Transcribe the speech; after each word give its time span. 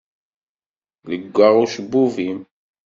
Leggaɣ 1.09 1.53
ucebbub-im. 1.63 2.39